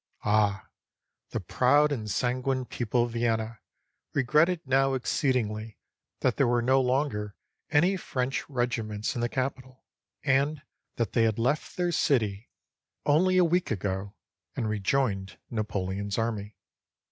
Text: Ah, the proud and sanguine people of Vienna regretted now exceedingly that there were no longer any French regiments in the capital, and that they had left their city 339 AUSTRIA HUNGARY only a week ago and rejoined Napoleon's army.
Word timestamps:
Ah, 0.25 0.67
the 1.29 1.39
proud 1.39 1.91
and 1.91 2.09
sanguine 2.09 2.65
people 2.65 3.03
of 3.03 3.11
Vienna 3.11 3.59
regretted 4.15 4.59
now 4.65 4.95
exceedingly 4.95 5.77
that 6.21 6.37
there 6.37 6.47
were 6.47 6.63
no 6.63 6.81
longer 6.81 7.35
any 7.69 7.95
French 7.97 8.49
regiments 8.49 9.13
in 9.13 9.21
the 9.21 9.29
capital, 9.29 9.83
and 10.23 10.63
that 10.95 11.13
they 11.13 11.21
had 11.21 11.37
left 11.37 11.77
their 11.77 11.91
city 11.91 12.49
339 13.05 13.05
AUSTRIA 13.05 13.19
HUNGARY 13.19 13.19
only 13.19 13.37
a 13.37 13.51
week 13.51 13.69
ago 14.09 14.15
and 14.55 14.67
rejoined 14.69 15.37
Napoleon's 15.51 16.17
army. 16.17 16.57